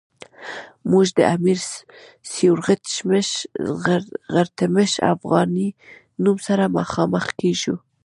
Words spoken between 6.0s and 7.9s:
نوم سره مخامخ کیږو.